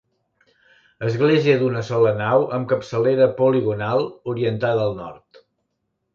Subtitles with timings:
[1.09, 4.03] Església d'una sola nau amb capçalera poligonal
[4.35, 5.45] orientada al nord.